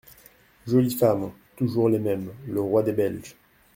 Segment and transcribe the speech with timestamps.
[0.67, 1.31] Jolies femmes…
[1.57, 2.31] toujours les mêmes…
[2.47, 3.35] le roi des Belges.